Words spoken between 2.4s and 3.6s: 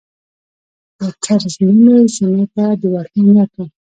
ته د ورتلو نیت و.